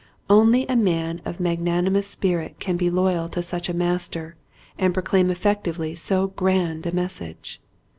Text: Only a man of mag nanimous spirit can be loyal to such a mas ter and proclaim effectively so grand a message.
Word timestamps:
Only 0.31 0.65
a 0.65 0.75
man 0.75 1.21
of 1.25 1.39
mag 1.39 1.59
nanimous 1.61 2.05
spirit 2.07 2.57
can 2.59 2.75
be 2.75 2.89
loyal 2.89 3.29
to 3.29 3.43
such 3.43 3.69
a 3.69 3.73
mas 3.75 4.09
ter 4.09 4.35
and 4.75 4.95
proclaim 4.95 5.29
effectively 5.29 5.93
so 5.93 6.29
grand 6.29 6.87
a 6.87 6.91
message. 6.91 7.61